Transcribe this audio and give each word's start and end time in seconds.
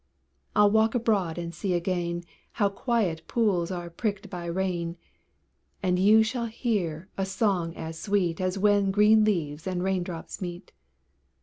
I'll 0.55 0.71
walk 0.71 0.95
abroad 0.95 1.37
and 1.37 1.53
see 1.53 1.75
again 1.75 2.23
How 2.53 2.69
quiet 2.69 3.27
pools 3.27 3.69
are 3.69 3.91
pricked 3.91 4.31
by 4.31 4.47
rain; 4.47 4.97
And 5.83 5.99
you 5.99 6.23
shall 6.23 6.47
hear 6.47 7.07
a 7.19 7.25
song 7.27 7.75
as 7.75 7.99
sweet 7.99 8.41
As 8.41 8.57
when 8.57 8.89
green 8.89 9.23
leaves 9.23 9.67
and 9.67 9.83
raindrops 9.83 10.41
meet. 10.41 10.71